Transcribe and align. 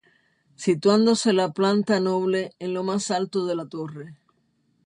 Situándose 0.55 1.31
la 1.31 1.51
planta 1.51 1.99
noble 1.99 2.55
en 2.57 2.73
lo 2.73 2.81
más 2.81 3.11
alto 3.11 3.45
de 3.45 3.55
la 3.55 3.67
torre. 3.67 4.15